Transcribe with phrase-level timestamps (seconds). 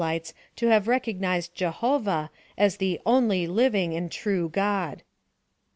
[0.01, 5.03] 65 ites to have recognized Jehovah as the o)dt/lulng and tnie God.